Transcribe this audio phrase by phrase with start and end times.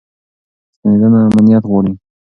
[0.73, 1.93] ستنېدنه امنیت غواړي.